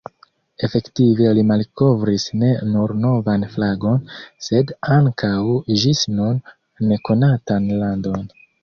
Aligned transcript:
Efektive 0.67 1.33
li 1.39 1.43
malkovris 1.49 2.25
ne 2.45 2.49
nur 2.71 2.95
novan 3.03 3.47
flagon, 3.53 4.01
sed 4.49 4.75
ankaŭ 4.99 5.35
ĝis 5.85 6.05
nun 6.19 6.45
nekonatan 6.91 7.75
landon. 7.87 8.31